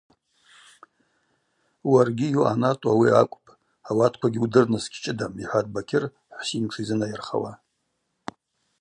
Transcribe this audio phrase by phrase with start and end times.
[1.91, 3.53] Уаргьи йуъанатӏу ауи акӏвпӏ,
[3.89, 6.03] ауатквагьи удырныс гьчвгьам,– йхӏватӏ Бакьыр
[6.35, 7.51] Хӏвсин тшизынайырхауа.